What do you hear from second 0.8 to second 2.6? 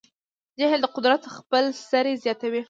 د قدرت خپل سری زیاتوي.